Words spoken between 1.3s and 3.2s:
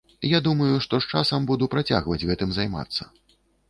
буду працягваць гэтым займацца.